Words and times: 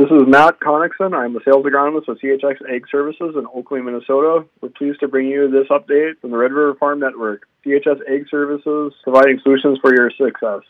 This 0.00 0.08
is 0.12 0.26
Matt 0.26 0.60
Connickson. 0.60 1.14
I'm 1.14 1.36
a 1.36 1.40
sales 1.44 1.66
agronomist 1.66 2.08
with 2.08 2.22
CHS 2.22 2.56
Ag 2.74 2.86
Services 2.90 3.34
in 3.36 3.44
Oklee, 3.44 3.84
Minnesota. 3.84 4.46
We're 4.62 4.70
pleased 4.70 5.00
to 5.00 5.08
bring 5.08 5.26
you 5.26 5.50
this 5.50 5.68
update 5.68 6.18
from 6.22 6.30
the 6.30 6.38
Red 6.38 6.52
River 6.52 6.74
Farm 6.76 7.00
Network. 7.00 7.46
CHS 7.66 7.98
Ag 8.08 8.26
Services 8.30 8.94
providing 9.04 9.38
solutions 9.42 9.78
for 9.82 9.94
your 9.94 10.10
success. 10.12 10.62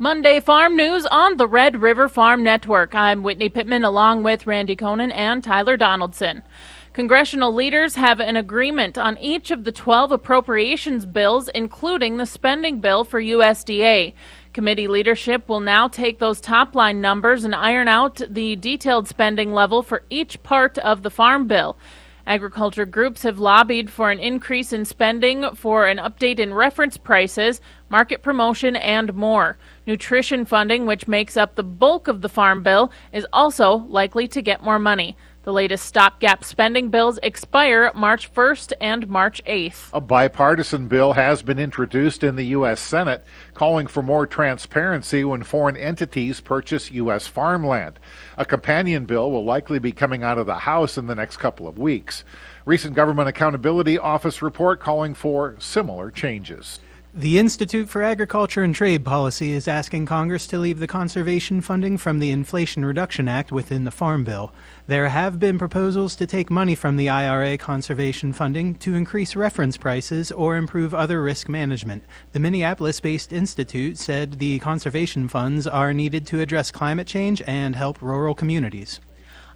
Monday 0.00 0.40
Farm 0.40 0.74
News 0.74 1.06
on 1.12 1.36
the 1.36 1.46
Red 1.46 1.80
River 1.80 2.08
Farm 2.08 2.42
Network. 2.42 2.92
I'm 2.92 3.22
Whitney 3.22 3.50
Pittman 3.50 3.84
along 3.84 4.24
with 4.24 4.48
Randy 4.48 4.74
Koenen 4.74 5.14
and 5.14 5.44
Tyler 5.44 5.76
Donaldson. 5.76 6.42
Congressional 6.92 7.54
leaders 7.54 7.94
have 7.94 8.18
an 8.18 8.34
agreement 8.34 8.98
on 8.98 9.16
each 9.18 9.52
of 9.52 9.62
the 9.62 9.70
12 9.70 10.10
appropriations 10.10 11.06
bills, 11.06 11.48
including 11.54 12.16
the 12.16 12.26
spending 12.26 12.80
bill 12.80 13.04
for 13.04 13.22
USDA. 13.22 14.12
Committee 14.52 14.88
leadership 14.88 15.48
will 15.48 15.60
now 15.60 15.86
take 15.86 16.18
those 16.18 16.40
top 16.40 16.74
line 16.74 17.00
numbers 17.00 17.44
and 17.44 17.54
iron 17.54 17.86
out 17.86 18.20
the 18.28 18.56
detailed 18.56 19.06
spending 19.06 19.52
level 19.52 19.82
for 19.82 20.02
each 20.10 20.42
part 20.42 20.76
of 20.78 21.02
the 21.02 21.10
Farm 21.10 21.46
Bill. 21.46 21.76
Agriculture 22.26 22.84
groups 22.84 23.22
have 23.22 23.38
lobbied 23.38 23.90
for 23.90 24.10
an 24.10 24.18
increase 24.18 24.72
in 24.72 24.84
spending 24.84 25.54
for 25.54 25.86
an 25.86 25.98
update 25.98 26.38
in 26.38 26.52
reference 26.52 26.96
prices, 26.96 27.60
market 27.88 28.22
promotion, 28.22 28.74
and 28.76 29.14
more. 29.14 29.56
Nutrition 29.86 30.44
funding, 30.44 30.84
which 30.84 31.08
makes 31.08 31.36
up 31.36 31.54
the 31.54 31.62
bulk 31.62 32.08
of 32.08 32.20
the 32.20 32.28
Farm 32.28 32.62
Bill, 32.62 32.90
is 33.12 33.26
also 33.32 33.76
likely 33.88 34.26
to 34.28 34.42
get 34.42 34.64
more 34.64 34.78
money. 34.78 35.16
The 35.42 35.54
latest 35.54 35.86
stopgap 35.86 36.44
spending 36.44 36.90
bills 36.90 37.18
expire 37.22 37.90
March 37.94 38.30
1st 38.30 38.74
and 38.78 39.08
March 39.08 39.42
8th. 39.46 39.88
A 39.94 40.00
bipartisan 40.00 40.86
bill 40.86 41.14
has 41.14 41.40
been 41.40 41.58
introduced 41.58 42.22
in 42.22 42.36
the 42.36 42.48
U.S. 42.48 42.78
Senate 42.78 43.24
calling 43.54 43.86
for 43.86 44.02
more 44.02 44.26
transparency 44.26 45.24
when 45.24 45.42
foreign 45.42 45.78
entities 45.78 46.42
purchase 46.42 46.90
U.S. 46.90 47.26
farmland. 47.26 47.98
A 48.36 48.44
companion 48.44 49.06
bill 49.06 49.30
will 49.30 49.42
likely 49.42 49.78
be 49.78 49.92
coming 49.92 50.22
out 50.22 50.36
of 50.36 50.44
the 50.44 50.56
House 50.56 50.98
in 50.98 51.06
the 51.06 51.14
next 51.14 51.38
couple 51.38 51.66
of 51.66 51.78
weeks. 51.78 52.22
Recent 52.66 52.94
Government 52.94 53.26
Accountability 53.26 53.98
Office 53.98 54.42
report 54.42 54.78
calling 54.78 55.14
for 55.14 55.56
similar 55.58 56.10
changes. 56.10 56.80
The 57.12 57.40
Institute 57.40 57.88
for 57.88 58.04
Agriculture 58.04 58.62
and 58.62 58.72
Trade 58.72 59.04
Policy 59.04 59.50
is 59.50 59.66
asking 59.66 60.06
Congress 60.06 60.46
to 60.46 60.58
leave 60.58 60.78
the 60.78 60.86
conservation 60.86 61.60
funding 61.60 61.98
from 61.98 62.20
the 62.20 62.30
Inflation 62.30 62.84
Reduction 62.84 63.26
Act 63.26 63.50
within 63.50 63.82
the 63.82 63.90
Farm 63.90 64.22
Bill. 64.22 64.52
There 64.86 65.08
have 65.08 65.40
been 65.40 65.58
proposals 65.58 66.14
to 66.14 66.26
take 66.28 66.52
money 66.52 66.76
from 66.76 66.96
the 66.96 67.08
IRA 67.08 67.58
conservation 67.58 68.32
funding 68.32 68.76
to 68.76 68.94
increase 68.94 69.34
reference 69.34 69.76
prices 69.76 70.30
or 70.30 70.56
improve 70.56 70.94
other 70.94 71.20
risk 71.20 71.48
management. 71.48 72.04
The 72.30 72.38
Minneapolis 72.38 73.00
based 73.00 73.32
institute 73.32 73.98
said 73.98 74.38
the 74.38 74.60
conservation 74.60 75.26
funds 75.26 75.66
are 75.66 75.92
needed 75.92 76.28
to 76.28 76.40
address 76.40 76.70
climate 76.70 77.08
change 77.08 77.42
and 77.44 77.74
help 77.74 78.00
rural 78.00 78.36
communities. 78.36 79.00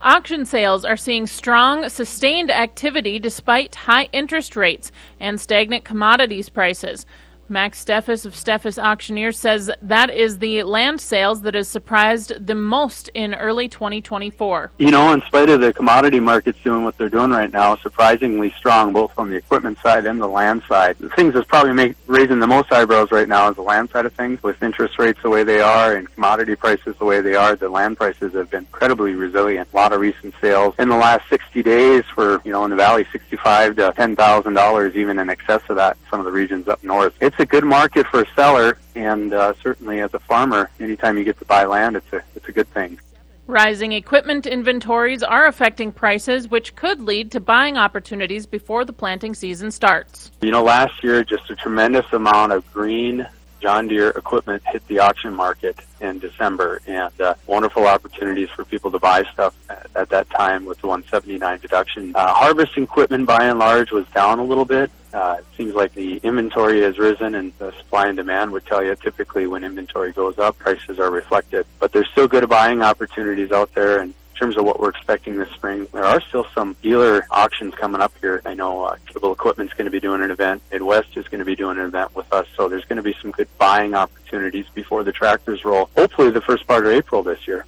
Auction 0.01 0.45
sales 0.45 0.85
are 0.85 0.97
seeing 0.97 1.27
strong, 1.27 1.89
sustained 1.89 2.51
activity 2.51 3.21
despite 3.21 3.75
high 3.75 4.09
interest 4.13 4.57
rates 4.57 4.91
and 5.21 5.41
stagnant 5.41 5.85
commodities 5.85 6.49
prices. 6.49 7.07
Max 7.49 7.85
Steffes 7.85 8.25
of 8.25 8.35
Steffes 8.35 8.83
Auctioneers 8.83 9.39
says 9.39 9.71
that 9.83 10.11
is 10.11 10.39
the 10.39 10.63
land 10.63 11.01
sales 11.01 11.43
that 11.43 11.55
has 11.55 11.69
surprised 11.69 12.47
the 12.47 12.55
most 12.55 13.09
in 13.15 13.35
early 13.35 13.69
2024. 13.69 14.73
You 14.79 14.91
know, 14.91 15.13
in 15.13 15.21
spite 15.23 15.51
of 15.51 15.61
the 15.61 15.73
commodity 15.73 16.21
markets 16.21 16.59
doing 16.65 16.85
what 16.85 16.97
they're 16.97 17.11
doing 17.11 17.31
right 17.31 17.53
now, 17.53 17.77
surprisingly 17.77 18.51
strong 18.57 18.93
both 18.93 19.13
on 19.19 19.29
the 19.29 19.37
equipment 19.37 19.79
side 19.83 20.07
and 20.07 20.21
the 20.21 20.27
land 20.27 20.63
side. 20.69 20.97
The 20.99 21.11
things 21.11 21.35
that's 21.35 21.47
probably 21.47 21.75
make, 21.75 21.97
raising 22.07 22.39
the 22.39 22.47
most 22.47 22.73
eyebrows 22.73 23.11
right 23.13 23.29
now 23.29 23.51
is 23.51 23.57
the 23.57 23.63
land 23.63 23.91
side 23.91 24.07
of 24.07 24.15
things. 24.15 24.43
With 24.43 24.63
interest 24.63 24.99
rates 24.99 25.21
the 25.23 25.31
way 25.31 25.45
they 25.45 25.61
are 25.61 25.97
and 25.97 26.13
commodity 26.15 26.57
prices 26.57 26.97
the 26.99 27.05
way 27.05 27.21
they 27.21 27.35
are, 27.35 27.57
the 27.57 27.69
land 27.69 27.99
prices 27.99 28.33
have 28.33 28.51
been 28.51 28.65
incredibly 28.65 29.13
resilient. 29.13 29.69
A 29.73 29.77
lot 29.77 29.93
of 29.93 30.01
recent 30.01 30.35
sales 30.41 30.75
in 30.79 30.89
the 30.89 30.97
last 30.97 31.29
60 31.29 31.63
days 31.63 32.05
for, 32.15 32.41
you 32.45 32.53
know, 32.53 32.65
in 32.65 32.71
the 32.71 32.77
valley, 32.77 33.07
65 33.13 33.77
to 33.77 33.93
$10,000, 33.93 34.95
even 34.95 35.19
in 35.19 35.29
excess 35.29 35.63
of 35.69 35.77
that 35.77 35.97
in 35.97 36.11
some 36.11 36.21
of 36.21 36.27
the 36.27 36.33
regions 36.33 36.69
up 36.69 36.83
north. 36.83 37.15
It's 37.21 37.34
it's 37.35 37.41
a 37.41 37.47
good 37.47 37.65
market 37.65 38.07
for 38.07 38.23
a 38.23 38.27
seller, 38.37 38.79
and 38.95 39.35
uh, 39.35 39.55
certainly 39.61 40.01
as 40.01 40.15
a 40.15 40.21
farmer, 40.21 40.71
anytime 40.79 41.19
you 41.19 41.25
get 41.25 41.37
to 41.41 41.45
buy 41.45 41.65
land, 41.65 41.97
it's 41.97 42.13
a 42.13 42.23
it's 42.37 42.49
a 42.49 42.53
good 42.53 42.69
thing. 42.69 43.01
Rising 43.49 43.91
equipment 43.91 44.47
inventories 44.47 45.25
are 45.25 45.47
affecting 45.47 45.91
prices, 45.91 46.49
which 46.49 46.77
could 46.77 47.01
lead 47.01 47.33
to 47.33 47.41
buying 47.41 47.77
opportunities 47.77 48.47
before 48.47 48.85
the 48.85 48.93
planting 48.93 49.35
season 49.35 49.73
starts. 49.73 50.31
You 50.43 50.53
know, 50.53 50.63
last 50.63 51.03
year, 51.03 51.25
just 51.25 51.51
a 51.51 51.57
tremendous 51.57 52.07
amount 52.13 52.53
of 52.53 52.73
green 52.73 53.27
John 53.65 53.89
Deere 53.89 54.11
equipment 54.11 54.63
hit 54.67 54.87
the 54.89 54.99
auction 54.99 55.33
market 55.33 55.79
in 55.99 56.19
December, 56.19 56.83
and 56.87 57.19
uh, 57.19 57.35
wonderful 57.47 57.87
opportunities 57.87 58.51
for 58.51 58.63
people 58.63 58.91
to 58.91 58.99
buy 58.99 59.25
stuff 59.33 59.55
at, 59.71 59.87
at 59.97 60.11
that 60.11 60.29
time 60.29 60.67
with 60.67 60.83
the 60.83 60.87
179 60.87 61.61
deduction. 61.61 62.15
Uh, 62.15 62.35
harvest 62.35 62.77
equipment, 62.77 63.27
by 63.27 63.47
and 63.47 63.59
large, 63.59 63.91
was 63.91 64.07
down 64.09 64.39
a 64.39 64.45
little 64.45 64.67
bit. 64.67 64.91
Uh, 65.15 65.37
it 65.39 65.47
seems 65.57 65.75
like 65.75 65.95
the 65.95 66.19
inventory 66.19 66.83
has 66.83 66.99
risen, 66.99 67.35
and 67.35 67.55
the 67.57 67.73
supply 67.79 68.07
and 68.07 68.19
demand 68.19 68.53
would 68.53 68.67
tell 68.67 68.85
you 68.85 68.95
typically 68.97 69.47
when 69.47 69.65
inventory 69.65 70.13
goes 70.13 70.39
up, 70.39 70.59
prices 70.59 70.99
are 70.99 71.11
reflected. 71.11 71.65
But 71.79 71.91
there's 71.91 72.11
still 72.11 72.29
good 72.29 72.47
buying 72.47 72.83
opportunities 72.83 73.51
out 73.51 73.73
there, 73.73 74.01
and 74.01 74.13
in 74.35 74.41
terms 74.41 74.57
of 74.57 74.65
what 74.65 74.81
we're 74.81 74.91
expecting 74.91 75.37
this 75.37 75.49
spring, 75.51 75.87
there 75.93 76.05
are 76.05 76.21
still 76.21 76.45
some 76.55 76.75
dealer 76.83 77.25
auctions 77.31 77.73
coming 77.75 78.01
up 78.01 78.13
here. 78.21 78.43
I 78.45 78.55
know 78.55 78.83
uh, 78.83 78.97
Cable 79.07 79.33
Equipment's 79.33 79.73
going 79.75 79.85
to 79.85 79.93
be 79.93 80.01
doing 80.01 80.23
an 80.23 80.33
event. 80.33 80.61
Midwest 80.73 81.17
is 81.17 81.29
going 81.29 81.39
to 81.39 81.45
be 81.45 81.55
doing 81.55 81.79
an 81.79 81.85
event 81.85 82.17
with 82.17 82.31
us. 82.33 82.47
So 82.57 82.69
there's 82.69 82.85
going 82.85 82.97
to 82.97 83.03
be 83.03 83.15
some 83.23 83.31
good 83.31 83.49
buying 83.59 83.95
opportunities 83.95 84.67
before 84.75 85.05
the 85.05 85.13
tractors 85.13 85.65
roll. 85.65 85.89
Hopefully 85.97 86.31
the 86.31 86.41
first 86.41 86.67
part 86.67 86.85
of 86.85 86.93
April 86.93 87.23
this 87.23 87.47
year. 87.47 87.65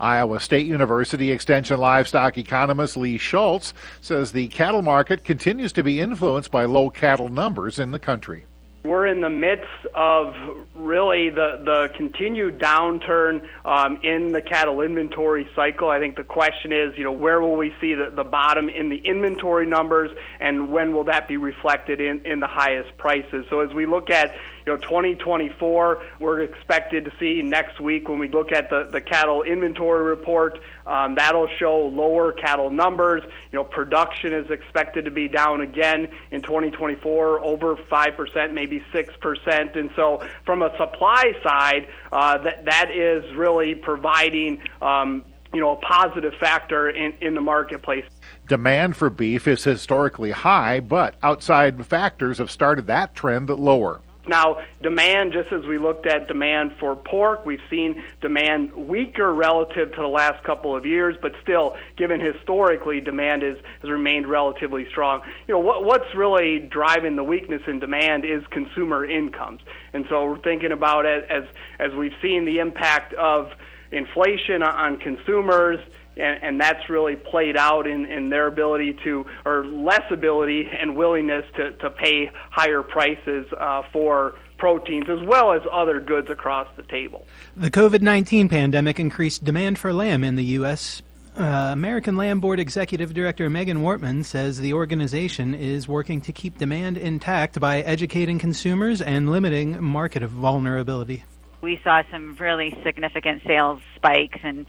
Iowa 0.00 0.40
State 0.40 0.66
University 0.66 1.30
Extension 1.30 1.78
livestock 1.78 2.38
economist 2.38 2.96
Lee 2.96 3.18
Schulz 3.18 3.74
says 4.00 4.32
the 4.32 4.48
cattle 4.48 4.80
market 4.80 5.24
continues 5.24 5.74
to 5.74 5.82
be 5.82 6.00
influenced 6.00 6.50
by 6.50 6.64
low 6.64 6.88
cattle 6.88 7.28
numbers 7.28 7.78
in 7.78 7.90
the 7.90 7.98
country 7.98 8.46
we're 8.88 9.06
in 9.06 9.20
the 9.20 9.30
midst 9.30 9.86
of 9.94 10.34
really 10.74 11.30
the, 11.30 11.60
the 11.64 11.90
continued 11.96 12.58
downturn 12.58 13.46
um, 13.64 14.00
in 14.02 14.32
the 14.32 14.42
cattle 14.42 14.80
inventory 14.80 15.48
cycle. 15.54 15.90
I 15.90 15.98
think 15.98 16.16
the 16.16 16.24
question 16.24 16.72
is, 16.72 16.96
you 16.96 17.04
know, 17.04 17.12
where 17.12 17.40
will 17.40 17.56
we 17.56 17.74
see 17.80 17.94
the, 17.94 18.10
the 18.14 18.24
bottom 18.24 18.68
in 18.68 18.88
the 18.88 18.96
inventory 18.96 19.66
numbers 19.66 20.10
and 20.40 20.72
when 20.72 20.92
will 20.92 21.04
that 21.04 21.28
be 21.28 21.36
reflected 21.36 22.00
in, 22.00 22.24
in 22.24 22.40
the 22.40 22.46
highest 22.46 22.96
prices? 22.96 23.44
So 23.50 23.60
as 23.60 23.72
we 23.74 23.86
look 23.86 24.10
at, 24.10 24.34
you 24.68 24.74
know, 24.74 24.80
2024, 24.82 26.02
we're 26.20 26.42
expected 26.42 27.06
to 27.06 27.12
see 27.18 27.40
next 27.40 27.80
week 27.80 28.06
when 28.06 28.18
we 28.18 28.28
look 28.28 28.52
at 28.52 28.68
the, 28.68 28.86
the 28.92 29.00
cattle 29.00 29.42
inventory 29.42 30.04
report, 30.04 30.58
um, 30.86 31.14
that'll 31.14 31.48
show 31.58 31.86
lower 31.86 32.32
cattle 32.32 32.68
numbers. 32.68 33.22
You 33.50 33.60
know, 33.60 33.64
production 33.64 34.34
is 34.34 34.50
expected 34.50 35.06
to 35.06 35.10
be 35.10 35.26
down 35.26 35.62
again 35.62 36.08
in 36.32 36.42
2024, 36.42 37.40
over 37.40 37.76
5%, 37.76 38.52
maybe 38.52 38.84
6%. 38.92 39.76
And 39.78 39.88
so 39.96 40.22
from 40.44 40.60
a 40.60 40.70
supply 40.76 41.32
side, 41.42 41.88
uh, 42.12 42.36
that, 42.36 42.66
that 42.66 42.90
is 42.90 43.24
really 43.36 43.74
providing 43.74 44.60
um, 44.82 45.24
you 45.54 45.60
know, 45.60 45.70
a 45.70 45.76
positive 45.76 46.34
factor 46.38 46.90
in, 46.90 47.14
in 47.22 47.34
the 47.34 47.40
marketplace. 47.40 48.04
Demand 48.48 48.98
for 48.98 49.08
beef 49.08 49.48
is 49.48 49.64
historically 49.64 50.32
high, 50.32 50.78
but 50.78 51.14
outside 51.22 51.86
factors 51.86 52.36
have 52.36 52.50
started 52.50 52.86
that 52.88 53.14
trend 53.14 53.48
lower. 53.48 54.02
Now, 54.28 54.58
demand, 54.82 55.32
just 55.32 55.52
as 55.52 55.64
we 55.66 55.78
looked 55.78 56.06
at 56.06 56.28
demand 56.28 56.72
for 56.78 56.94
pork, 56.94 57.46
we've 57.46 57.62
seen 57.70 58.02
demand 58.20 58.72
weaker 58.74 59.32
relative 59.32 59.90
to 59.92 60.00
the 60.00 60.08
last 60.08 60.44
couple 60.44 60.76
of 60.76 60.84
years, 60.84 61.16
but 61.20 61.32
still, 61.42 61.76
given 61.96 62.20
historically, 62.20 63.00
demand 63.00 63.42
is, 63.42 63.56
has 63.80 63.90
remained 63.90 64.28
relatively 64.28 64.86
strong. 64.90 65.22
You 65.46 65.54
know, 65.54 65.60
what, 65.60 65.84
what's 65.84 66.14
really 66.14 66.58
driving 66.58 67.16
the 67.16 67.24
weakness 67.24 67.62
in 67.66 67.80
demand 67.80 68.24
is 68.24 68.42
consumer 68.50 69.04
incomes. 69.04 69.60
And 69.92 70.04
so 70.10 70.26
we're 70.26 70.42
thinking 70.42 70.72
about 70.72 71.06
it 71.06 71.24
as, 71.30 71.44
as 71.78 71.92
we've 71.94 72.12
seen 72.20 72.44
the 72.44 72.58
impact 72.58 73.14
of 73.14 73.50
inflation 73.92 74.62
on 74.62 74.98
consumers 74.98 75.80
and, 76.18 76.42
and 76.42 76.60
that's 76.60 76.88
really 76.90 77.16
played 77.16 77.56
out 77.56 77.86
in, 77.86 78.04
in 78.06 78.28
their 78.28 78.46
ability 78.46 78.98
to, 79.04 79.24
or 79.44 79.64
less 79.66 80.02
ability 80.10 80.68
and 80.68 80.96
willingness 80.96 81.44
to, 81.56 81.72
to 81.72 81.90
pay 81.90 82.30
higher 82.50 82.82
prices 82.82 83.46
uh, 83.58 83.82
for 83.92 84.34
proteins 84.58 85.08
as 85.08 85.24
well 85.26 85.52
as 85.52 85.62
other 85.70 86.00
goods 86.00 86.28
across 86.30 86.66
the 86.76 86.82
table. 86.84 87.26
The 87.56 87.70
COVID 87.70 88.02
19 88.02 88.48
pandemic 88.48 88.98
increased 88.98 89.44
demand 89.44 89.78
for 89.78 89.92
lamb 89.92 90.24
in 90.24 90.34
the 90.34 90.44
U.S. 90.44 91.02
Uh, 91.36 91.70
American 91.72 92.16
Lamb 92.16 92.40
Board 92.40 92.58
Executive 92.58 93.14
Director 93.14 93.48
Megan 93.48 93.78
Wortman 93.78 94.24
says 94.24 94.58
the 94.58 94.72
organization 94.72 95.54
is 95.54 95.86
working 95.86 96.20
to 96.22 96.32
keep 96.32 96.58
demand 96.58 96.98
intact 96.98 97.60
by 97.60 97.80
educating 97.82 98.40
consumers 98.40 99.00
and 99.00 99.30
limiting 99.30 99.80
market 99.80 100.24
vulnerability. 100.24 101.22
We 101.60 101.80
saw 101.82 102.02
some 102.10 102.36
really 102.36 102.76
significant 102.84 103.42
sales 103.46 103.80
spikes 103.96 104.38
and 104.42 104.66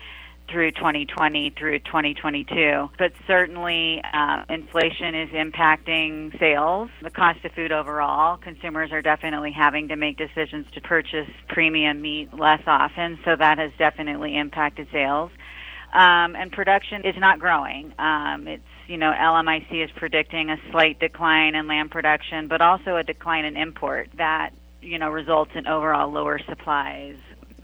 through 0.50 0.72
2020 0.72 1.52
through 1.52 1.80
2022. 1.80 2.90
But 2.98 3.14
certainly, 3.28 4.02
uh, 4.14 4.46
inflation 4.50 5.14
is 5.14 5.30
impacting 5.30 6.38
sales, 6.40 6.90
the 7.04 7.12
cost 7.12 7.46
of 7.46 7.52
food 7.52 7.72
overall. 7.72 8.38
Consumers 8.38 8.92
are 8.92 9.02
definitely 9.04 9.52
having 9.52 9.88
to 9.90 9.96
make 9.96 10.18
decisions 10.18 10.66
to 10.74 10.82
purchase 10.82 11.30
premium 11.50 12.02
meat 12.02 12.34
less 12.34 12.62
often, 12.66 13.20
so 13.24 13.36
that 13.36 13.60
has 13.60 13.72
definitely 13.78 14.36
impacted 14.38 14.88
sales. 14.92 15.32
um, 15.94 16.36
and 16.36 16.52
production 16.52 17.04
is 17.06 17.16
not 17.18 17.40
growing. 17.40 17.94
Um, 17.98 18.48
it's 18.48 18.64
you 18.88 18.98
know 18.98 19.12
LMIC 19.12 19.84
is 19.84 19.90
predicting 19.96 20.50
a 20.50 20.58
slight 20.72 21.00
decline 21.00 21.56
in 21.56 21.68
lamb 21.68 21.90
production, 21.90 22.48
but 22.48 22.62
also 22.62 22.96
a 22.96 23.04
decline 23.04 23.46
in 23.46 23.58
import 23.58 24.10
that 24.18 24.52
you 24.82 24.98
know 24.98 25.10
results 25.10 25.52
in 25.56 25.68
overall 25.68 26.12
lower 26.12 26.40
supplies 26.40 27.16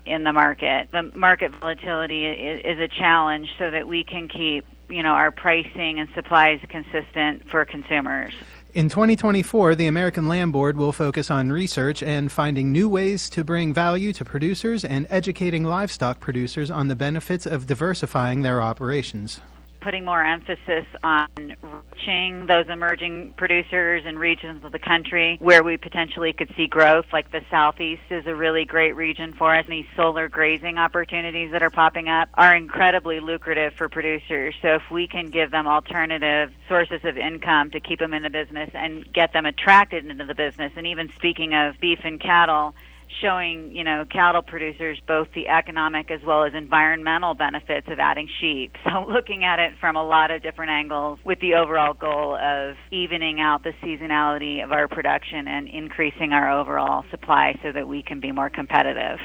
in 0.05 0.23
the 0.23 0.33
market. 0.33 0.89
The 0.91 1.11
market 1.15 1.53
volatility 1.55 2.25
is, 2.25 2.61
is 2.63 2.79
a 2.79 2.87
challenge 2.87 3.49
so 3.57 3.71
that 3.71 3.87
we 3.87 4.03
can 4.03 4.27
keep 4.27 4.65
you 4.89 5.03
know 5.03 5.11
our 5.11 5.31
pricing 5.31 5.99
and 5.99 6.09
supplies 6.13 6.59
consistent 6.69 7.49
for 7.49 7.65
consumers. 7.65 8.33
In 8.73 8.89
2024, 8.89 9.75
the 9.75 9.87
American 9.87 10.27
Lamb 10.27 10.51
Board 10.51 10.75
will 10.75 10.91
focus 10.91 11.31
on 11.31 11.49
research 11.49 12.03
and 12.03 12.29
finding 12.29 12.73
new 12.73 12.89
ways 12.89 13.29
to 13.29 13.45
bring 13.45 13.73
value 13.73 14.11
to 14.11 14.25
producers 14.25 14.83
and 14.83 15.07
educating 15.09 15.63
livestock 15.63 16.19
producers 16.19 16.69
on 16.69 16.89
the 16.89 16.95
benefits 16.95 17.45
of 17.45 17.67
diversifying 17.67 18.41
their 18.41 18.61
operations 18.61 19.39
putting 19.85 20.03
more 20.03 20.25
emphasis 20.25 20.87
on 21.03 21.27
reaching 21.61 22.47
those 22.47 22.67
emerging 22.69 23.31
producers 23.37 24.01
and 24.03 24.17
regions 24.17 24.65
of 24.65 24.71
the 24.71 24.79
country 24.79 25.37
where 25.39 25.63
we 25.63 25.77
potentially 25.77 26.33
could 26.33 26.51
see 26.57 26.65
growth, 26.65 27.05
like 27.13 27.31
the 27.31 27.41
Southeast 27.51 28.01
is 28.09 28.25
a 28.25 28.33
really 28.33 28.65
great 28.65 28.95
region 28.95 29.31
for 29.31 29.55
us. 29.55 29.63
These 29.67 29.85
solar 29.95 30.27
grazing 30.27 30.79
opportunities 30.79 31.51
that 31.51 31.61
are 31.61 31.69
popping 31.69 32.09
up 32.09 32.29
are 32.33 32.55
incredibly 32.55 33.19
lucrative 33.19 33.75
for 33.75 33.87
producers. 33.87 34.55
So 34.59 34.69
if 34.69 34.89
we 34.89 35.07
can 35.07 35.29
give 35.29 35.51
them 35.51 35.67
alternative 35.67 36.51
sources 36.67 37.01
of 37.03 37.15
income 37.15 37.69
to 37.69 37.79
keep 37.79 37.99
them 37.99 38.15
in 38.15 38.23
the 38.23 38.31
business 38.31 38.71
and 38.73 39.05
get 39.13 39.33
them 39.33 39.45
attracted 39.45 40.03
into 40.03 40.25
the 40.25 40.33
business, 40.33 40.71
and 40.75 40.87
even 40.87 41.11
speaking 41.15 41.53
of 41.53 41.79
beef 41.79 41.99
and 42.03 42.19
cattle, 42.19 42.73
showing, 43.21 43.75
you 43.75 43.83
know, 43.83 44.05
cattle 44.11 44.41
producers 44.41 44.99
both 45.07 45.27
the 45.35 45.47
economic 45.47 46.11
as 46.11 46.21
well 46.25 46.43
as 46.43 46.53
environmental 46.55 47.33
benefits 47.33 47.87
of 47.89 47.99
adding 47.99 48.27
sheep. 48.39 48.73
So 48.95 49.03
looking 49.11 49.43
at 49.43 49.59
it 49.59 49.73
from 49.81 49.97
a 49.97 50.03
lot 50.03 50.31
of 50.31 50.41
different 50.41 50.71
angles 50.71 51.19
with 51.25 51.39
the 51.41 51.55
overall 51.55 51.93
goal 51.93 52.37
of 52.41 52.75
evening 52.91 53.41
out 53.41 53.63
the 53.63 53.73
seasonality 53.83 54.63
of 54.63 54.71
our 54.71 54.87
production 54.87 55.47
and 55.47 55.67
increasing 55.67 56.31
our 56.31 56.49
overall 56.49 57.03
supply 57.11 57.59
so 57.61 57.71
that 57.73 57.87
we 57.87 58.03
can 58.03 58.21
be 58.21 58.31
more 58.31 58.49
competitive. 58.49 59.19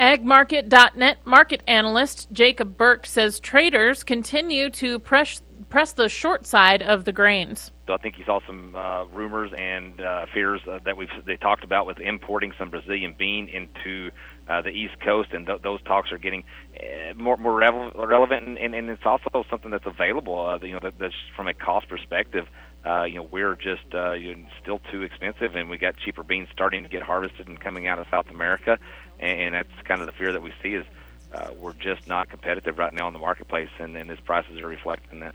AgMarket.net 0.00 1.18
market 1.26 1.62
analyst 1.66 2.32
Jacob 2.32 2.78
Burke 2.78 3.04
says 3.04 3.38
traders 3.38 4.02
continue 4.02 4.70
to 4.70 4.98
press 4.98 5.42
press 5.68 5.92
the 5.92 6.08
short 6.08 6.46
side 6.46 6.82
of 6.82 7.04
the 7.04 7.12
grains. 7.12 7.70
I 7.86 7.98
think 7.98 8.18
you 8.18 8.24
saw 8.24 8.40
some 8.46 8.74
uh, 8.74 9.04
rumors 9.06 9.52
and 9.56 10.00
uh, 10.00 10.24
fears 10.32 10.62
uh, 10.66 10.78
that 10.86 10.96
we've 10.96 11.10
they 11.26 11.36
talked 11.36 11.64
about 11.64 11.86
with 11.86 12.00
importing 12.00 12.52
some 12.58 12.70
Brazilian 12.70 13.14
bean 13.18 13.48
into 13.48 14.10
uh, 14.48 14.62
the 14.62 14.70
East 14.70 14.98
Coast, 15.04 15.32
and 15.32 15.46
th- 15.46 15.60
those 15.60 15.82
talks 15.82 16.10
are 16.12 16.18
getting 16.18 16.44
uh, 16.78 17.12
more 17.14 17.36
more 17.36 17.54
revel- 17.54 17.92
relevant, 17.94 18.46
and, 18.46 18.56
and, 18.56 18.74
and 18.74 18.88
it's 18.88 19.04
also 19.04 19.44
something 19.50 19.70
that's 19.70 19.86
available. 19.86 20.46
Uh, 20.46 20.58
you 20.64 20.72
know, 20.72 20.80
that, 20.82 20.94
that's 20.98 21.14
from 21.36 21.46
a 21.46 21.52
cost 21.52 21.88
perspective. 21.88 22.46
Uh, 22.84 23.04
you 23.04 23.16
know, 23.16 23.28
we're 23.30 23.56
just 23.56 23.94
uh, 23.94 24.12
you 24.12 24.34
know, 24.34 24.46
still 24.62 24.80
too 24.90 25.02
expensive, 25.02 25.54
and 25.54 25.68
we 25.68 25.76
got 25.76 25.96
cheaper 25.96 26.22
beans 26.22 26.48
starting 26.52 26.82
to 26.82 26.88
get 26.88 27.02
harvested 27.02 27.46
and 27.46 27.60
coming 27.60 27.86
out 27.86 27.98
of 27.98 28.06
South 28.10 28.30
America, 28.30 28.78
and, 29.18 29.54
that's 29.54 29.68
kind 29.84 30.00
of 30.00 30.06
the 30.06 30.12
fear 30.12 30.32
that 30.32 30.42
we 30.42 30.52
see 30.62 30.74
is 30.74 30.86
uh, 31.34 31.50
we're 31.58 31.74
just 31.74 32.08
not 32.08 32.30
competitive 32.30 32.78
right 32.78 32.94
now 32.94 33.06
in 33.06 33.12
the 33.12 33.18
marketplace, 33.18 33.68
and, 33.78 33.96
and 33.96 34.08
his 34.08 34.20
prices 34.20 34.60
are 34.60 34.66
reflecting 34.66 35.20
that. 35.20 35.34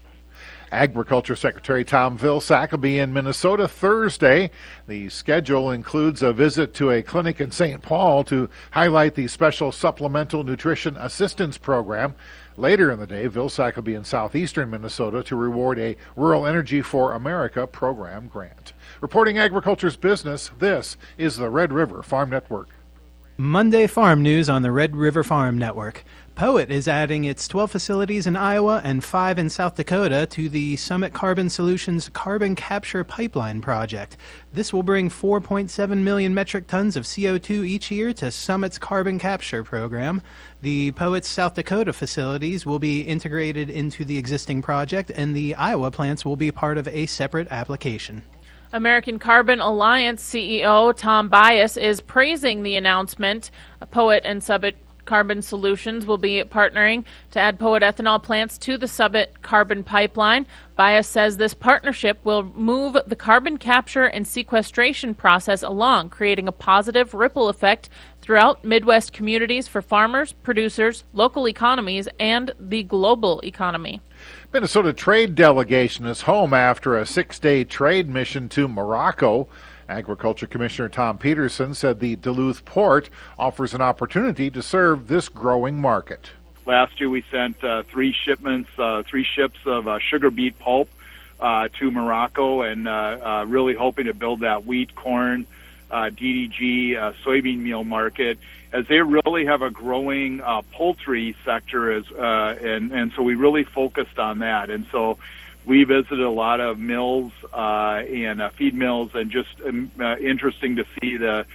Agriculture 0.71 1.35
Secretary 1.35 1.85
Tom 1.85 2.17
Vilsack 2.17 2.71
will 2.71 2.79
be 2.79 2.99
in 2.99 3.13
Minnesota 3.13 3.67
Thursday. 3.67 4.51
The 4.87 5.09
schedule 5.09 5.71
includes 5.71 6.21
a 6.21 6.33
visit 6.33 6.73
to 6.75 6.91
a 6.91 7.01
clinic 7.01 7.39
in 7.39 7.51
St. 7.51 7.81
Paul 7.81 8.23
to 8.25 8.49
highlight 8.71 9.15
the 9.15 9.27
special 9.27 9.71
Supplemental 9.71 10.43
Nutrition 10.43 10.97
Assistance 10.97 11.57
Program. 11.57 12.15
Later 12.57 12.89
in 12.89 12.99
the 12.99 13.07
day, 13.07 13.27
Vilsack 13.27 13.75
will 13.75 13.83
be 13.83 13.95
in 13.95 14.05
southeastern 14.05 14.69
Minnesota 14.69 15.21
to 15.23 15.35
reward 15.35 15.77
a 15.77 15.97
Rural 16.15 16.47
Energy 16.47 16.81
for 16.81 17.11
America 17.11 17.67
program 17.67 18.27
grant. 18.27 18.71
Reporting 19.01 19.37
agriculture's 19.37 19.97
business, 19.97 20.51
this 20.57 20.95
is 21.17 21.35
the 21.35 21.49
Red 21.49 21.73
River 21.73 22.01
Farm 22.01 22.29
Network. 22.29 22.69
Monday 23.37 23.87
Farm 23.87 24.21
News 24.21 24.49
on 24.49 24.61
the 24.61 24.71
Red 24.71 24.95
River 24.95 25.21
Farm 25.21 25.57
Network. 25.57 26.05
POET 26.35 26.69
is 26.69 26.89
adding 26.89 27.23
its 27.23 27.47
12 27.47 27.71
facilities 27.71 28.27
in 28.27 28.35
Iowa 28.35 28.81
and 28.83 29.01
5 29.01 29.39
in 29.39 29.49
South 29.49 29.75
Dakota 29.75 30.25
to 30.31 30.49
the 30.49 30.75
Summit 30.75 31.13
Carbon 31.13 31.49
Solutions 31.49 32.09
Carbon 32.09 32.55
Capture 32.55 33.05
Pipeline 33.05 33.61
project. 33.61 34.17
This 34.51 34.73
will 34.73 34.83
bring 34.83 35.09
4.7 35.09 35.97
million 35.99 36.33
metric 36.33 36.67
tons 36.67 36.97
of 36.97 37.05
CO2 37.05 37.65
each 37.65 37.89
year 37.89 38.11
to 38.15 38.31
Summit's 38.31 38.77
carbon 38.77 39.17
capture 39.17 39.63
program. 39.63 40.21
The 40.61 40.91
POET's 40.91 41.29
South 41.29 41.53
Dakota 41.53 41.93
facilities 41.93 42.65
will 42.65 42.79
be 42.79 42.99
integrated 42.99 43.69
into 43.69 44.03
the 44.03 44.17
existing 44.17 44.61
project, 44.61 45.11
and 45.15 45.33
the 45.33 45.55
Iowa 45.55 45.89
plants 45.89 46.25
will 46.25 46.35
be 46.35 46.51
part 46.51 46.77
of 46.77 46.85
a 46.89 47.05
separate 47.05 47.47
application. 47.49 48.23
American 48.73 49.19
Carbon 49.19 49.61
Alliance 49.61 50.21
CEO 50.21 50.93
Tom 50.97 51.29
Buis 51.29 51.81
is 51.81 52.01
praising 52.01 52.63
the 52.63 52.75
announcement. 52.75 53.51
POET 53.89 54.23
and 54.25 54.43
Summit 54.43 54.75
Carbon 55.05 55.41
Solutions 55.41 56.05
will 56.05 56.17
be 56.17 56.43
partnering 56.43 57.05
to 57.31 57.39
add 57.39 57.59
POET 57.59 57.81
ethanol 57.81 58.21
plants 58.21 58.57
to 58.59 58.77
the 58.77 58.87
Summit 58.87 59.41
carbon 59.41 59.83
pipeline. 59.83 60.45
Buis 60.77 61.05
says 61.05 61.37
this 61.37 61.53
partnership 61.53 62.19
will 62.23 62.43
move 62.43 62.97
the 63.07 63.15
carbon 63.15 63.57
capture 63.57 64.05
and 64.05 64.27
sequestration 64.27 65.13
process 65.13 65.63
along, 65.63 66.09
creating 66.09 66.47
a 66.47 66.51
positive 66.51 67.13
ripple 67.13 67.47
effect 67.47 67.89
throughout 68.21 68.65
Midwest 68.65 69.13
communities 69.13 69.67
for 69.67 69.81
farmers, 69.81 70.33
producers, 70.33 71.03
local 71.13 71.47
economies, 71.47 72.09
and 72.19 72.51
the 72.59 72.83
global 72.83 73.39
economy. 73.43 74.01
Minnesota 74.51 74.93
trade 74.93 75.35
delegation 75.35 76.05
is 76.05 76.21
home 76.21 76.53
after 76.53 76.97
a 76.97 77.05
six 77.05 77.39
day 77.39 77.63
trade 77.63 78.09
mission 78.09 78.49
to 78.49 78.67
Morocco. 78.67 79.47
Agriculture 79.87 80.47
Commissioner 80.47 80.89
Thom 80.89 81.17
Petersen 81.17 81.73
said 81.73 81.99
the 81.99 82.15
Duluth 82.15 82.65
port 82.65 83.09
offers 83.37 83.73
an 83.73 83.81
opportunity 83.81 84.49
to 84.49 84.61
serve 84.61 85.07
this 85.07 85.29
growing 85.29 85.79
market. 85.79 86.31
Last 86.65 86.99
year 86.99 87.09
we 87.09 87.23
sent 87.29 87.63
uh, 87.63 87.83
three 87.83 88.11
shipments, 88.11 88.69
uh, 88.79 89.03
three 89.03 89.23
ships 89.23 89.59
of 89.65 89.87
uh, 89.87 89.99
sugar 89.99 90.31
beet 90.31 90.57
pulp 90.57 90.89
uh, 91.39 91.67
to 91.79 91.91
Morocco, 91.91 92.61
and 92.61 92.87
uh, 92.87 92.91
uh, 92.91 93.45
really 93.47 93.75
hoping 93.75 94.05
to 94.05 94.13
build 94.13 94.39
that 94.39 94.65
wheat, 94.65 94.95
corn, 94.95 95.45
DDG, 95.91 96.93
soybean 97.23 97.59
meal 97.59 97.83
market, 97.83 98.39
as 98.73 98.87
they 98.87 98.99
really 98.99 99.45
have 99.45 99.61
a 99.61 99.69
growing 99.69 100.39
poultry 100.71 101.35
sector, 101.45 101.91
as 101.91 102.05
and 102.11 102.91
and 102.91 103.13
so 103.15 103.21
we 103.21 103.35
really 103.35 103.63
focused 103.63 104.17
on 104.17 104.39
that, 104.39 104.69
and 104.69 104.85
so 104.91 105.17
we 105.65 105.83
visited 105.83 106.19
a 106.19 106.29
lot 106.29 106.59
of 106.59 106.79
mills 106.79 107.31
uh, 107.53 108.03
and 108.07 108.41
uh, 108.41 108.49
feed 108.49 108.73
mills, 108.73 109.11
and 109.13 109.31
just 109.31 109.49
um, 109.65 109.91
uh, 109.99 110.17
interesting 110.17 110.75
to 110.77 110.85
see 110.99 111.17
the 111.17 111.45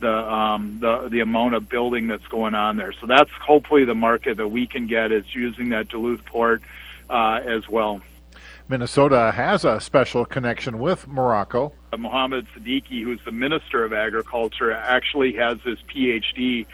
the 0.00 0.32
um, 0.32 0.78
the 0.80 1.08
the 1.08 1.20
amount 1.20 1.54
of 1.54 1.68
building 1.68 2.06
that's 2.08 2.26
going 2.26 2.54
on 2.54 2.76
there. 2.76 2.92
So 2.92 3.06
that's 3.06 3.30
hopefully 3.30 3.84
the 3.84 3.94
market 3.94 4.38
that 4.38 4.48
we 4.48 4.66
can 4.66 4.86
get 4.86 5.12
is 5.12 5.34
using 5.34 5.70
that 5.70 5.88
Duluth 5.88 6.24
port 6.24 6.62
uh, 7.08 7.40
as 7.44 7.68
well. 7.68 8.00
Minnesota 8.68 9.32
has 9.32 9.64
a 9.64 9.80
special 9.80 10.24
connection 10.24 10.78
with 10.78 11.08
Morocco. 11.08 11.72
Uh, 11.92 11.96
Mohammed 11.96 12.46
Sadiki, 12.54 13.02
who's 13.02 13.18
the 13.24 13.32
Minister 13.32 13.84
of 13.84 13.92
Agriculture, 13.92 14.70
actually 14.72 15.32
has 15.34 15.60
his 15.62 15.78
PhD 15.82 16.66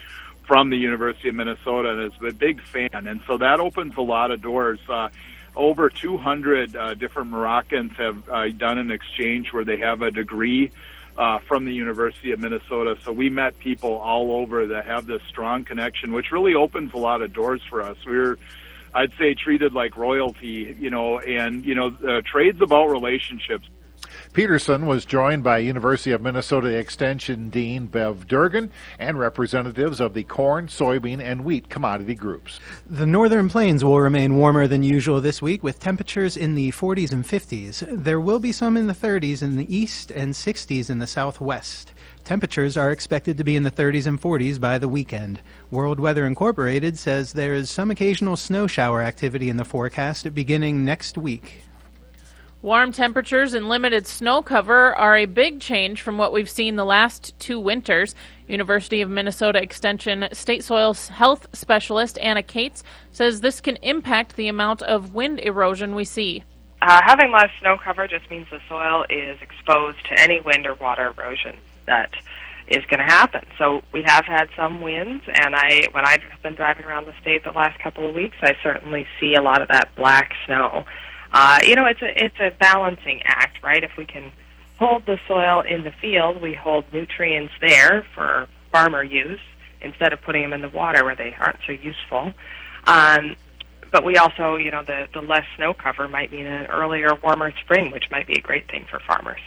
from 0.47 0.71
the 0.71 0.77
University 0.77 1.31
of 1.31 1.35
Minnesota 1.35 1.91
and 1.91 2.13
is 2.13 2.13
a 2.23 2.33
big 2.33 2.61
fan, 2.61 2.91
and 2.93 3.21
so 3.27 3.39
that 3.39 3.61
opens 3.61 3.97
a 3.97 4.03
lot 4.03 4.31
of 4.31 4.43
doors. 4.43 4.79
Uh, 4.89 5.09
over 5.57 5.89
200 5.91 6.77
uh, 6.77 6.95
different 6.95 7.31
Moroccans 7.31 7.93
have 7.97 8.29
uh, 8.29 8.49
done 8.51 8.79
an 8.79 8.91
exchange 8.91 9.53
where 9.53 9.65
they 9.65 9.79
have 9.79 10.03
a 10.03 10.11
degree 10.11 10.71
uh, 11.17 11.39
from 11.39 11.65
the 11.65 11.73
University 11.73 12.33
of 12.33 12.41
Minnesota. 12.41 12.97
So 13.03 13.13
we 13.13 13.31
met 13.31 13.59
people 13.59 13.95
all 13.95 14.33
over 14.33 14.67
that 14.67 14.87
have 14.87 15.07
this 15.07 15.23
strong 15.29 15.65
connection, 15.65 16.13
which 16.13 16.31
really 16.31 16.55
opens 16.55 16.93
a 16.93 16.99
lot 16.99 17.23
of 17.23 17.33
doors 17.33 17.63
for 17.69 17.83
us. 17.83 17.97
We're, 18.07 18.39
I'd 18.95 19.13
say, 19.19 19.35
treated 19.35 19.73
like 19.73 19.97
royalty, 19.97 20.77
you 20.79 20.91
know, 20.91 21.19
and, 21.19 21.65
you 21.65 21.75
know, 21.75 21.97
uh, 22.07 22.21
trade's 22.25 22.61
about 22.61 22.89
relationships. 22.89 23.67
Petersen 24.37 24.85
was 24.85 25.07
joined 25.07 25.43
by 25.43 25.57
University 25.57 26.13
of 26.13 26.21
Minnesota 26.21 26.69
Extension 26.69 27.49
Dean 27.49 27.87
Bev 27.87 28.29
Durgan 28.29 28.71
and 28.99 29.19
representatives 29.19 29.99
of 29.99 30.13
the 30.13 30.25
corn, 30.25 30.67
soybean, 30.67 31.23
and 31.23 31.43
wheat 31.43 31.71
commodity 31.71 32.15
groups. 32.15 32.61
The 32.87 33.07
northern 33.07 33.49
plains 33.49 33.83
will 33.83 33.99
remain 33.99 34.37
warmer 34.37 34.67
than 34.67 34.83
usual 34.83 35.23
this 35.23 35.41
week 35.41 35.63
with 35.63 35.81
temperatures 35.81 36.37
in 36.37 36.55
the 36.55 36.71
40s 36.73 37.13
and 37.13 37.25
50s. 37.25 37.87
There 37.91 38.21
will 38.21 38.39
be 38.39 38.53
some 38.53 38.77
in 38.77 38.89
the 38.89 38.93
30s 38.93 39.41
in 39.41 39.57
the 39.57 39.75
east 39.75 40.11
and 40.11 40.35
60s 40.35 40.91
in 40.91 40.99
the 40.99 41.07
southwest. 41.07 41.95
Temperatures 42.23 42.77
are 42.77 42.91
expected 42.91 43.39
to 43.39 43.45
be 43.45 43.57
in 43.57 43.63
the 43.63 43.71
30s 43.71 44.07
and 44.07 44.21
40s 44.21 44.61
by 44.61 44.77
the 44.77 44.87
weekend. 44.87 45.41
World 45.71 45.99
Weather 45.99 46.27
Incorporated 46.27 46.99
says 46.99 47.33
there 47.33 47.55
is 47.55 47.71
some 47.71 47.91
occasional 47.91 48.37
snow 48.37 48.67
shower 48.67 49.01
activity 49.01 49.49
in 49.49 49.57
the 49.57 49.65
forecast 49.65 50.35
beginning 50.35 50.85
next 50.85 51.17
week. 51.17 51.63
Warm 52.67 52.91
temperatures 52.91 53.55
and 53.55 53.69
limited 53.69 54.09
snow 54.09 54.43
cover 54.43 54.93
are 54.97 55.17
a 55.17 55.27
big 55.27 55.61
change 55.61 56.03
from 56.03 56.19
what 56.19 56.33
we've 56.33 56.51
seen 56.51 56.75
the 56.75 56.85
last 56.85 57.33
two 57.39 57.61
winters. 57.61 58.17
University 58.49 59.01
of 59.03 59.09
Minnesota 59.09 59.63
Extension 59.63 60.27
State 60.33 60.65
Soil 60.65 60.93
Health 60.93 61.47
Specialist 61.53 62.19
Anna 62.19 62.43
Cates 62.43 62.83
says 63.13 63.41
this 63.41 63.61
can 63.61 63.77
impact 63.83 64.35
the 64.35 64.49
amount 64.49 64.83
of 64.83 65.15
wind 65.15 65.39
erosion 65.39 65.95
we 65.95 66.05
see. 66.05 66.43
Uh, 66.83 67.01
having 67.05 67.31
less 67.31 67.51
snow 67.61 67.77
cover 67.79 68.09
just 68.09 68.29
means 68.33 68.49
the 68.51 68.59
soil 68.69 69.05
is 69.11 69.41
exposed 69.41 70.05
to 70.07 70.19
any 70.19 70.41
wind 70.41 70.67
or 70.67 70.75
water 70.75 71.15
erosion 71.17 71.57
that 71.87 72.11
is 72.67 72.85
going 72.87 72.99
to 72.99 73.05
happen. 73.05 73.47
So 73.59 73.83
we 73.93 74.03
have 74.03 74.25
had 74.25 74.49
some 74.57 74.81
winds, 74.81 75.23
and 75.33 75.55
I, 75.55 75.87
when 75.93 76.05
I've 76.05 76.25
been 76.43 76.57
driving 76.57 76.85
around 76.85 77.07
the 77.07 77.15
state 77.21 77.45
the 77.45 77.53
last 77.53 77.79
couple 77.79 78.09
of 78.09 78.13
weeks, 78.17 78.39
I 78.43 78.57
certainly 78.61 79.07
see 79.21 79.37
a 79.37 79.41
lot 79.41 79.63
of 79.63 79.69
that 79.69 79.95
black 79.95 80.33
snow. 80.47 80.85
Uh, 81.39 81.59
you 81.67 81.75
know, 81.75 81.85
it's 81.85 82.01
a 82.01 82.25
it's 82.25 82.41
a 82.41 82.51
balancing 82.59 83.21
act, 83.27 83.63
right? 83.63 83.85
If 83.85 83.99
we 83.99 84.07
can 84.07 84.33
hold 84.79 85.05
the 85.05 85.19
soil 85.29 85.61
in 85.61 85.85
the 85.85 85.91
field, 85.91 86.41
we 86.41 86.55
hold 86.55 86.91
nutrients 86.95 87.53
there 87.61 88.07
for 88.15 88.49
farmer 88.73 89.03
use 89.03 89.41
instead 89.83 90.15
of 90.15 90.23
putting 90.23 90.41
them 90.41 90.55
in 90.55 90.63
the 90.63 90.71
water 90.71 91.05
where 91.05 91.15
they 91.15 91.37
aren't 91.39 91.59
so 91.67 91.73
useful. 91.73 92.33
Um, 92.87 93.37
but 93.93 94.03
we 94.03 94.17
also, 94.17 94.57
you 94.57 94.71
know, 94.71 94.83
the, 94.83 95.09
the 95.13 95.21
less 95.21 95.45
snow 95.57 95.75
cover 95.75 96.09
might 96.09 96.33
mean 96.33 96.47
an 96.47 96.67
earlier, 96.69 97.11
warmer 97.23 97.53
spring, 97.63 97.91
which 97.91 98.11
might 98.11 98.27
be 98.27 98.39
a 98.39 98.41
great 98.41 98.71
thing 98.71 98.87
for 98.91 98.99
farmers. 99.01 99.41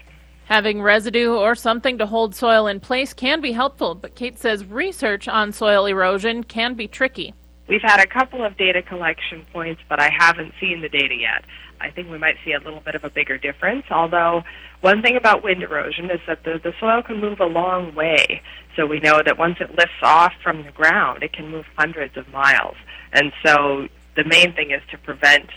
Having 0.46 0.84
residue 0.84 1.34
or 1.34 1.55
something 1.55 1.98
to 1.98 2.05
hold 2.05 2.36
soil 2.36 2.67
in 2.67 2.79
place 2.79 3.15
can 3.15 3.41
be 3.41 3.53
helpful, 3.53 3.96
but 3.96 4.13
Cates 4.13 4.41
says 4.41 4.63
research 4.63 5.27
on 5.27 5.51
soil 5.51 5.88
erosion 5.88 6.43
can 6.43 6.75
be 6.75 6.88
tricky. 6.88 7.34
We've 7.69 7.83
had 7.83 7.99
a 7.99 8.07
couple 8.07 8.43
of 8.43 8.57
data 8.57 8.81
collection 8.81 9.45
points, 9.53 9.81
but 9.88 10.01
I 10.01 10.09
haven't 10.09 10.53
seen 10.59 10.81
the 10.81 10.89
data 10.89 11.13
yet. 11.13 11.45
I 11.79 11.91
think 11.91 12.09
we 12.09 12.17
might 12.17 12.35
see 12.43 12.53
a 12.53 12.59
little 12.59 12.81
bit 12.81 12.95
of 12.95 13.03
a 13.03 13.11
bigger 13.11 13.38
difference, 13.38 13.85
although 13.91 14.43
one 14.81 15.03
thing 15.03 15.15
about 15.15 15.43
wind 15.43 15.61
erosion 15.61 16.05
is 16.05 16.19
that 16.27 16.43
the, 16.43 16.59
the 16.61 16.73
soil 16.79 17.03
can 17.03 17.21
move 17.21 17.39
a 17.39 17.45
long 17.45 17.93
way. 17.93 18.41
So 18.75 18.88
we 18.88 18.99
know 18.99 19.21
that 19.23 19.38
once 19.38 19.57
it 19.61 19.69
lifts 19.69 20.01
off 20.01 20.33
from 20.43 20.63
the 20.63 20.71
ground, 20.71 21.21
it 21.21 21.31
can 21.31 21.49
move 21.51 21.65
hundreds 21.77 22.17
of 22.17 22.27
miles. 22.29 22.75
And 23.13 23.31
so 23.45 23.88
the 24.15 24.23
main 24.23 24.53
thing 24.53 24.71
is 24.71 24.81
to 24.89 24.97
prevent 24.97 25.49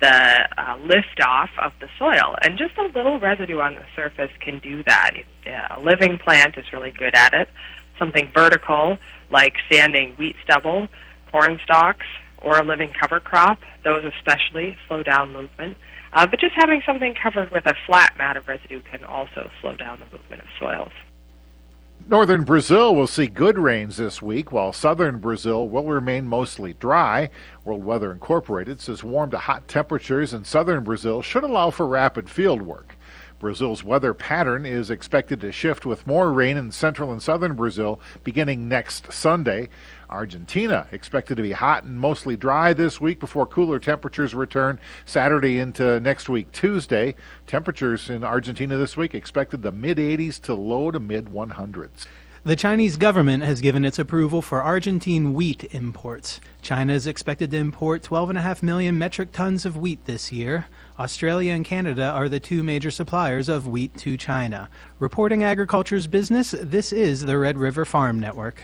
the 0.00 0.48
uh, 0.58 0.76
lift 0.82 1.20
off 1.24 1.50
of 1.62 1.72
the 1.80 1.88
soil. 1.98 2.34
And 2.42 2.58
just 2.58 2.76
a 2.78 2.90
little 2.96 3.20
residue 3.20 3.60
on 3.60 3.74
the 3.74 3.84
surface 3.94 4.30
can 4.40 4.58
do 4.58 4.82
that. 4.84 5.12
Yeah, 5.46 5.76
a 5.76 5.80
living 5.80 6.18
plant 6.18 6.58
is 6.58 6.72
really 6.72 6.90
good 6.90 7.14
at 7.14 7.32
it. 7.32 7.48
Something 7.98 8.30
vertical, 8.34 8.98
like 9.30 9.54
standing 9.68 10.14
wheat 10.16 10.36
stubble, 10.42 10.88
corn 11.30 11.58
stalks, 11.64 12.06
or 12.38 12.58
a 12.58 12.64
living 12.64 12.92
cover 12.98 13.20
crop, 13.20 13.58
those 13.84 14.04
especially 14.04 14.76
slow 14.88 15.02
down 15.02 15.32
movement. 15.32 15.76
Uh, 16.12 16.26
but 16.26 16.40
just 16.40 16.54
having 16.56 16.82
something 16.84 17.14
covered 17.14 17.50
with 17.52 17.66
a 17.66 17.74
flat 17.86 18.16
mat 18.18 18.36
of 18.36 18.48
residue 18.48 18.80
can 18.90 19.04
also 19.04 19.50
slow 19.60 19.76
down 19.76 20.00
the 20.00 20.16
movement 20.16 20.42
of 20.42 20.48
soils. 20.58 20.92
Northern 22.08 22.44
Brazil 22.44 22.94
will 22.96 23.06
see 23.06 23.26
good 23.26 23.58
rains 23.58 23.98
this 23.98 24.20
week, 24.20 24.50
while 24.50 24.72
southern 24.72 25.18
Brazil 25.18 25.68
will 25.68 25.84
remain 25.84 26.26
mostly 26.26 26.72
dry. 26.74 27.30
World 27.64 27.84
Weather 27.84 28.10
Incorporated 28.10 28.80
says 28.80 29.04
warm 29.04 29.30
to 29.30 29.38
hot 29.38 29.68
temperatures 29.68 30.32
in 30.32 30.44
southern 30.44 30.82
Brazil 30.82 31.22
should 31.22 31.44
allow 31.44 31.70
for 31.70 31.86
rapid 31.86 32.28
field 32.28 32.62
work. 32.62 32.96
Brazil's 33.38 33.84
weather 33.84 34.12
pattern 34.12 34.66
is 34.66 34.90
expected 34.90 35.40
to 35.40 35.52
shift 35.52 35.86
with 35.86 36.06
more 36.06 36.32
rain 36.32 36.56
in 36.56 36.70
central 36.72 37.12
and 37.12 37.22
southern 37.22 37.54
Brazil 37.54 38.00
beginning 38.22 38.68
next 38.68 39.12
Sunday. 39.12 39.68
Argentina 40.10 40.86
expected 40.92 41.36
to 41.36 41.42
be 41.42 41.52
hot 41.52 41.84
and 41.84 41.98
mostly 41.98 42.36
dry 42.36 42.72
this 42.72 43.00
week 43.00 43.20
before 43.20 43.46
cooler 43.46 43.78
temperatures 43.78 44.34
return 44.34 44.78
Saturday 45.04 45.58
into 45.58 46.00
next 46.00 46.28
week 46.28 46.50
Tuesday. 46.52 47.14
Temperatures 47.46 48.10
in 48.10 48.24
Argentina 48.24 48.76
this 48.76 48.96
week 48.96 49.14
expected 49.14 49.62
the 49.62 49.72
mid 49.72 49.98
80s 49.98 50.40
to 50.42 50.54
low 50.54 50.90
to 50.90 51.00
mid 51.00 51.26
100s. 51.26 52.06
The 52.42 52.56
Chinese 52.56 52.96
government 52.96 53.42
has 53.42 53.60
given 53.60 53.84
its 53.84 53.98
approval 53.98 54.40
for 54.40 54.62
Argentine 54.62 55.34
wheat 55.34 55.68
imports. 55.72 56.40
China 56.62 56.94
is 56.94 57.06
expected 57.06 57.50
to 57.50 57.58
import 57.58 58.02
12.5 58.02 58.62
million 58.62 58.96
metric 58.96 59.30
tons 59.32 59.66
of 59.66 59.76
wheat 59.76 60.06
this 60.06 60.32
year. 60.32 60.64
Australia 60.98 61.52
and 61.52 61.66
Canada 61.66 62.04
are 62.04 62.30
the 62.30 62.40
two 62.40 62.62
major 62.62 62.90
suppliers 62.90 63.50
of 63.50 63.66
wheat 63.68 63.94
to 63.98 64.16
China. 64.16 64.70
Reporting 64.98 65.44
agriculture's 65.44 66.06
business, 66.06 66.54
this 66.58 66.94
is 66.94 67.26
the 67.26 67.36
Red 67.36 67.58
River 67.58 67.84
Farm 67.84 68.18
Network. 68.18 68.62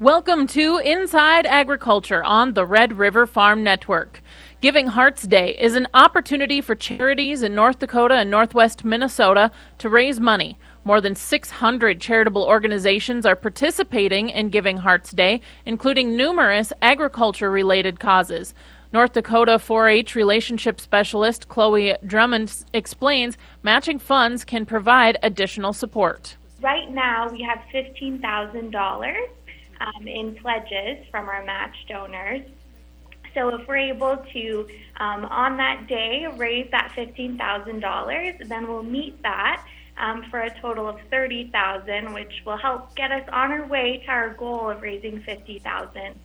Welcome 0.00 0.46
to 0.46 0.78
Inside 0.78 1.44
Agriculture 1.44 2.24
on 2.24 2.54
the 2.54 2.64
Red 2.64 2.96
River 2.96 3.26
Farm 3.26 3.62
Network. 3.62 4.22
Giving 4.62 4.86
Hearts 4.86 5.24
Day 5.24 5.54
is 5.58 5.74
an 5.74 5.88
opportunity 5.92 6.62
for 6.62 6.74
charities 6.74 7.42
in 7.42 7.54
North 7.54 7.80
Dakota 7.80 8.14
and 8.14 8.30
Northwest 8.30 8.82
Minnesota 8.82 9.50
to 9.76 9.90
raise 9.90 10.18
money. 10.18 10.58
More 10.84 11.02
than 11.02 11.14
600 11.14 12.00
charitable 12.00 12.44
organizations 12.44 13.26
are 13.26 13.36
participating 13.36 14.30
in 14.30 14.48
Giving 14.48 14.78
Hearts 14.78 15.10
Day, 15.10 15.42
including 15.66 16.16
numerous 16.16 16.72
agriculture 16.80 17.50
related 17.50 18.00
causes. 18.00 18.54
North 18.94 19.12
Dakota 19.12 19.58
4 19.58 19.88
H 19.90 20.14
relationship 20.14 20.80
specialist 20.80 21.48
Chloe 21.48 21.94
Drummond 22.06 22.64
explains 22.72 23.36
matching 23.62 23.98
funds 23.98 24.46
can 24.46 24.64
provide 24.64 25.18
additional 25.22 25.74
support. 25.74 26.38
Right 26.62 26.90
now, 26.90 27.28
we 27.30 27.42
have 27.42 27.58
$15,000 27.70 29.26
um, 29.80 30.06
in 30.06 30.34
pledges 30.36 31.04
from 31.10 31.28
our 31.28 31.44
match 31.44 31.74
donors. 31.88 32.42
So 33.34 33.54
if 33.54 33.66
we're 33.68 33.76
able 33.76 34.16
to, 34.32 34.68
um, 34.98 35.24
on 35.24 35.56
that 35.58 35.86
day, 35.86 36.26
raise 36.36 36.68
that 36.72 36.92
$15,000, 36.96 38.48
then 38.48 38.68
we'll 38.68 38.82
meet 38.82 39.22
that 39.22 39.64
um, 39.96 40.24
for 40.30 40.40
a 40.40 40.60
total 40.60 40.88
of 40.88 40.98
30000 41.10 42.12
which 42.12 42.42
will 42.44 42.56
help 42.56 42.94
get 42.96 43.12
us 43.12 43.26
on 43.32 43.52
our 43.52 43.66
way 43.66 44.02
to 44.04 44.10
our 44.10 44.30
goal 44.34 44.70
of 44.70 44.82
raising 44.82 45.22
50000 45.22 45.94
North 45.94 46.16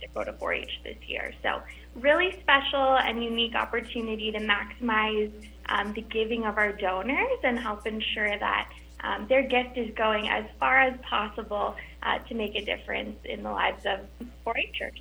Dakota 0.00 0.34
4-H 0.40 0.80
this 0.82 0.96
year. 1.06 1.32
So 1.42 1.62
really 1.94 2.38
special 2.40 2.96
and 2.96 3.22
unique 3.22 3.54
opportunity 3.54 4.32
to 4.32 4.38
maximize 4.40 5.32
um, 5.68 5.92
the 5.94 6.02
giving 6.02 6.44
of 6.44 6.58
our 6.58 6.72
donors 6.72 7.38
and 7.42 7.58
help 7.58 7.86
ensure 7.86 8.38
that 8.38 8.68
um, 9.04 9.26
their 9.28 9.42
gift 9.42 9.76
is 9.76 9.94
going 9.94 10.28
as 10.28 10.44
far 10.58 10.80
as 10.80 10.98
possible 11.02 11.76
uh, 12.02 12.18
to 12.20 12.34
make 12.34 12.54
a 12.54 12.64
difference 12.64 13.16
in 13.24 13.42
the 13.42 13.50
lives 13.50 13.84
of 13.84 14.00
4-Hers. 14.46 14.92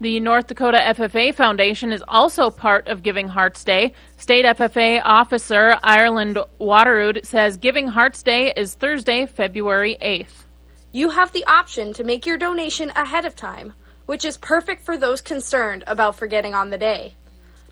The 0.00 0.18
North 0.20 0.48
Dakota 0.48 0.78
FFA 0.78 1.34
Foundation 1.34 1.92
is 1.92 2.02
also 2.08 2.50
part 2.50 2.88
of 2.88 3.02
Giving 3.02 3.28
Hearts 3.28 3.62
Day. 3.62 3.92
State 4.16 4.44
FFA 4.44 5.00
officer 5.04 5.76
Ireland 5.82 6.38
Waterud 6.60 7.24
says 7.24 7.56
Giving 7.56 7.86
Hearts 7.86 8.22
Day 8.22 8.52
is 8.56 8.74
Thursday, 8.74 9.26
February 9.26 9.96
8th. 10.02 10.44
You 10.90 11.10
have 11.10 11.32
the 11.32 11.44
option 11.46 11.92
to 11.94 12.04
make 12.04 12.26
your 12.26 12.36
donation 12.36 12.90
ahead 12.90 13.24
of 13.24 13.36
time, 13.36 13.74
which 14.06 14.24
is 14.24 14.36
perfect 14.38 14.84
for 14.84 14.96
those 14.96 15.20
concerned 15.20 15.84
about 15.86 16.16
forgetting 16.16 16.54
on 16.54 16.70
the 16.70 16.78
day. 16.78 17.14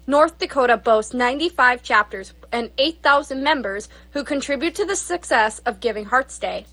North 0.06 0.38
Dakota 0.38 0.76
boasts 0.76 1.14
95 1.14 1.82
chapters 1.82 2.32
and 2.52 2.70
8,000 2.78 3.42
members 3.42 3.88
who 4.12 4.24
contribute 4.24 4.74
to 4.76 4.84
the 4.84 4.96
success 4.96 5.58
of 5.60 5.80
Giving 5.80 6.06
Hearts 6.06 6.38
Day. 6.38 6.66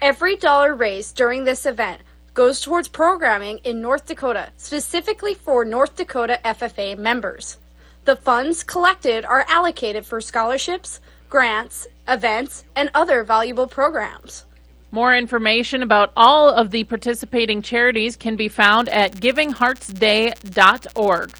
Every 0.00 0.36
dollar 0.36 0.74
raised 0.74 1.16
during 1.16 1.44
this 1.44 1.66
event 1.66 2.02
goes 2.34 2.60
towards 2.60 2.88
programming 2.88 3.58
in 3.58 3.80
North 3.80 4.06
Dakota, 4.06 4.50
specifically 4.56 5.34
for 5.34 5.64
North 5.64 5.94
Dakota 5.96 6.40
FFA 6.44 6.98
members. 6.98 7.58
The 8.04 8.16
funds 8.16 8.64
collected 8.64 9.24
are 9.24 9.46
allocated 9.48 10.04
for 10.04 10.20
scholarships, 10.20 11.00
grants, 11.28 11.86
events, 12.08 12.64
and 12.74 12.90
other 12.94 13.22
valuable 13.22 13.68
programs. 13.68 14.44
More 14.90 15.14
information 15.14 15.82
about 15.82 16.12
all 16.16 16.50
of 16.50 16.70
the 16.70 16.84
participating 16.84 17.62
charities 17.62 18.16
can 18.16 18.36
be 18.36 18.48
found 18.48 18.90
at 18.90 19.12
givingheartsday.org. 19.12 21.30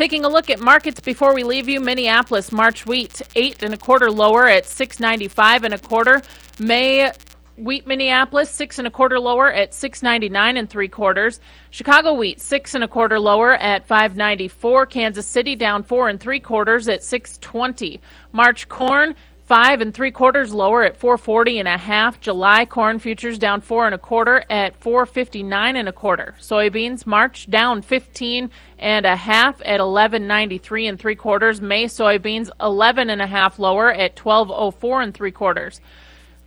Taking 0.00 0.24
a 0.24 0.30
look 0.30 0.48
at 0.48 0.60
markets 0.60 0.98
before 0.98 1.34
we 1.34 1.44
leave 1.44 1.68
you, 1.68 1.78
Minneapolis 1.78 2.52
March 2.52 2.86
wheat 2.86 3.20
eight 3.36 3.62
and 3.62 3.74
a 3.74 3.76
quarter 3.76 4.10
lower 4.10 4.48
at 4.48 4.64
six 4.64 4.98
ninety 4.98 5.28
five 5.28 5.62
and 5.62 5.74
a 5.74 5.78
quarter. 5.78 6.22
May 6.58 7.12
Wheat 7.58 7.86
Minneapolis 7.86 8.48
six 8.48 8.78
and 8.78 8.88
a 8.88 8.90
quarter 8.90 9.20
lower 9.20 9.52
at 9.52 9.74
six 9.74 10.02
ninety 10.02 10.30
nine 10.30 10.56
and 10.56 10.70
three 10.70 10.88
quarters. 10.88 11.38
Chicago 11.68 12.14
wheat 12.14 12.40
six 12.40 12.74
and 12.74 12.82
a 12.82 12.88
quarter 12.88 13.20
lower 13.20 13.52
at 13.52 13.86
five 13.86 14.16
ninety 14.16 14.48
four. 14.48 14.86
Kansas 14.86 15.26
City 15.26 15.54
down 15.54 15.82
four 15.82 16.08
and 16.08 16.18
three 16.18 16.40
quarters 16.40 16.88
at 16.88 17.04
six 17.04 17.36
twenty. 17.36 18.00
March 18.32 18.70
corn 18.70 19.14
five 19.50 19.80
and 19.80 19.92
three 19.92 20.12
quarters 20.12 20.54
lower 20.54 20.84
at 20.84 20.96
440 20.96 21.58
and 21.58 21.66
a 21.66 21.76
half. 21.76 22.20
July 22.20 22.64
corn 22.64 23.00
futures 23.00 23.36
down 23.36 23.60
four 23.60 23.84
and 23.84 23.92
a 23.92 23.98
quarter 23.98 24.44
at 24.48 24.76
four 24.76 25.04
fifty 25.04 25.42
nine 25.42 25.74
and 25.74 25.88
a 25.88 25.92
quarter. 25.92 26.36
Soybeans 26.38 27.04
March 27.04 27.50
down 27.50 27.82
fifteen 27.82 28.48
and 28.78 29.04
a 29.04 29.16
half 29.16 29.60
at 29.64 29.80
eleven 29.80 30.28
ninety 30.28 30.56
three 30.56 30.86
and 30.86 31.00
three 31.00 31.16
quarters. 31.16 31.60
May 31.60 31.86
soybeans 31.86 32.48
eleven 32.60 33.10
and 33.10 33.20
a 33.20 33.26
half 33.26 33.58
lower 33.58 33.92
at 33.92 34.14
twelve 34.14 34.52
oh 34.52 34.70
four 34.70 35.02
and 35.02 35.12
three 35.12 35.32
quarters. 35.32 35.80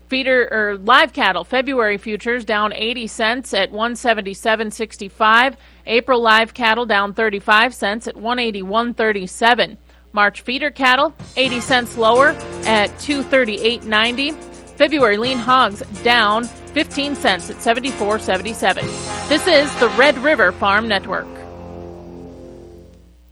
Feeder 0.07 0.47
or 0.49 0.77
live 0.77 1.11
cattle 1.11 1.43
February 1.43 1.97
futures 1.97 2.45
down 2.45 2.71
80 2.71 3.07
cents 3.07 3.53
at 3.53 3.71
177.65. 3.71 5.55
April 5.87 6.21
live 6.21 6.53
cattle 6.53 6.85
down 6.85 7.13
35 7.13 7.73
cents 7.73 8.07
at 8.07 8.15
181.37. 8.15 9.77
March 10.13 10.41
feeder 10.41 10.69
cattle 10.69 11.13
80 11.35 11.59
cents 11.59 11.97
lower 11.97 12.29
at 12.65 12.89
238.90. 12.99 14.33
February 14.77 15.17
lean 15.17 15.37
hogs 15.37 15.81
down 16.03 16.45
15 16.45 17.15
cents 17.15 17.49
at 17.49 17.57
74.77. 17.57 19.27
This 19.27 19.47
is 19.47 19.73
the 19.79 19.89
Red 19.89 20.17
River 20.19 20.51
Farm 20.51 20.87
Network. 20.87 21.27